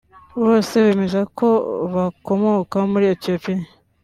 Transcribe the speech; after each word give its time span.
bose 0.41 0.73
bemeza 0.85 1.21
ko 1.37 1.47
bakomoka 1.93 2.77
muri 2.91 3.05
Ethiopia 3.15 3.59